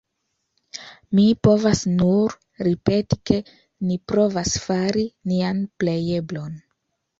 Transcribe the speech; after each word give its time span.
Mi 1.19 1.25
povas 1.47 1.81
nur 1.99 2.33
ripeti, 2.69 3.19
ke 3.31 3.39
ni 3.91 3.99
provas 4.15 4.57
fari 4.65 5.07
nian 5.35 5.63
plejeblon. 5.85 6.61